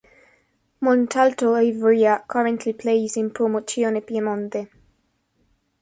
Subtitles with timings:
[0.81, 4.67] Montalto Ivrea, currently plays in Promozione Piemonte.